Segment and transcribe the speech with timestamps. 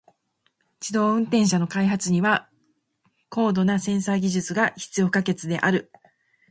[0.79, 2.49] 自動運転車の開発には
[3.29, 5.91] 高度なセンサー技術が必要不可欠である。